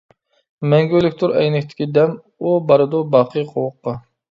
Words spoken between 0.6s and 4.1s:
مەڭگۈلۈكتۇر ئەينەكتىكى دەم، ئۇ بارىدۇ باقى قوۋۇققا.